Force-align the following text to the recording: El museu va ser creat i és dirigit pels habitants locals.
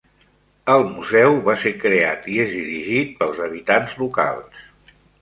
El 0.75 0.85
museu 0.93 1.35
va 1.49 1.55
ser 1.65 1.75
creat 1.85 2.27
i 2.33 2.41
és 2.47 2.51
dirigit 2.57 3.15
pels 3.23 3.47
habitants 3.49 3.99
locals. 4.05 4.69